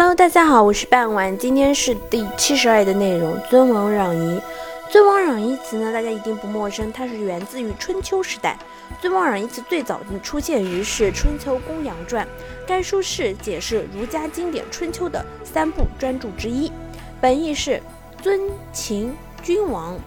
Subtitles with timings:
[0.00, 3.36] Hello，大家好，我是半晚，今天是第七十二的内容。
[3.50, 4.40] 尊王攘夷，
[4.88, 8.56] 尊王攘夷词呢，大家一定不陌生，它是源自于春秋时代。
[9.00, 12.24] 尊王攘夷词最早出现于是《春秋公羊传》，
[12.64, 16.70] 该书是解释儒家经典《春秋》的三部专著之一，
[17.20, 17.82] 本意是
[18.22, 18.40] 尊
[18.72, 19.12] 秦
[19.42, 19.98] 君王，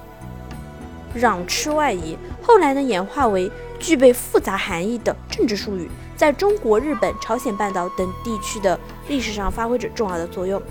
[1.17, 2.17] 攘斥外夷。
[2.41, 3.51] 后来呢，演化为
[3.81, 5.89] 具备复杂含义的政治术语。
[6.15, 10.61] 在中国、日本、朝鲜半岛等地区的历史上发挥着重要的作用。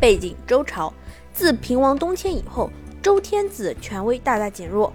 [0.00, 0.92] 背景：周朝
[1.32, 2.68] 自平王东迁以后，
[3.00, 4.92] 周天子权威大大减弱，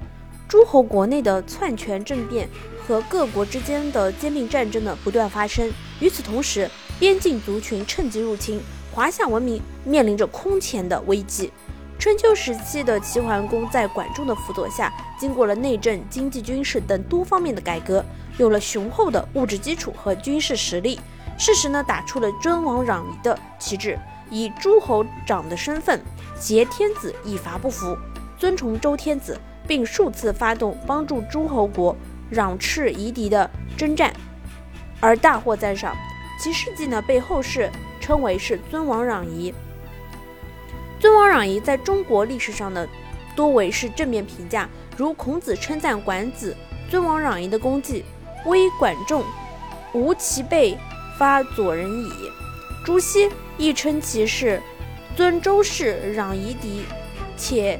[0.47, 2.49] 诸侯国内的篡权政变
[2.85, 5.71] 和各国之间的兼并战争呢不断发生。
[6.01, 8.59] 与此同时，边境族群趁机入侵，
[8.91, 11.51] 华夏文明面临着空前的危机。
[11.97, 18.03] 春秋时期的齐桓公在管仲的辅佐下，经过了内政、经济、军事等多方面的改革，
[18.37, 20.99] 有了雄厚的物质基础和军事实力。
[21.37, 23.97] 事实呢，打出了尊王攘夷的旗帜，
[24.29, 25.99] 以诸侯长的身份
[26.39, 27.97] 挟天子以伐不服，
[28.37, 31.95] 尊崇周天子，并数次发动帮助诸侯国
[32.31, 34.13] 攘斥夷狄的征战，
[34.99, 35.95] 而大获赞赏。
[36.39, 39.53] 其事迹呢，被后世称为是尊王攘夷。
[40.99, 42.87] 尊王攘夷在中国历史上呢，
[43.35, 46.55] 多为是正面评价，如孔子称赞管子
[46.89, 48.03] 尊王攘夷的功绩，
[48.45, 49.23] 威管仲，
[49.93, 50.77] 无其辈
[51.19, 52.11] 发左人矣。
[52.83, 54.61] 朱熹亦称其是
[55.15, 56.83] 尊周氏攘夷狄，
[57.35, 57.79] 且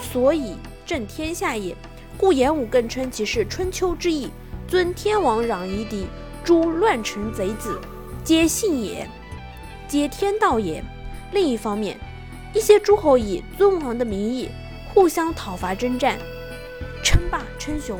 [0.00, 1.74] 所以正天下也。
[2.16, 4.30] 顾炎武更称其是春秋之意，
[4.68, 6.06] 尊天王攘夷狄，
[6.44, 7.80] 诸乱臣贼子，
[8.22, 9.08] 皆信也，
[9.88, 10.84] 皆天道也。
[11.32, 11.98] 另一方面。
[12.52, 14.48] 一些诸侯以尊王的名义
[14.92, 16.18] 互相讨伐征战，
[17.02, 17.98] 称霸称雄。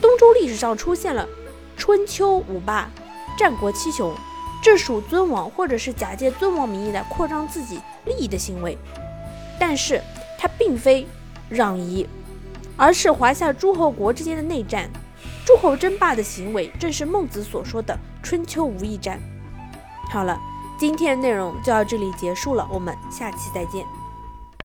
[0.00, 1.28] 东周历史上出现了
[1.76, 2.90] 春秋五霸、
[3.38, 4.14] 战国七雄，
[4.62, 8.78] 这属尊王或者是假借尊王名义来扩张自己利益的行为。
[9.60, 10.00] 但是
[10.38, 11.06] 它并非
[11.50, 12.06] 攘夷，
[12.76, 14.88] 而是华夏诸侯国之间的内战。
[15.44, 19.20] 诸侯争霸的行为正是孟子所说的春秋无义战。
[20.10, 20.38] 好了。
[20.78, 23.84] 今天内容就到这里结束了，我们下期再见。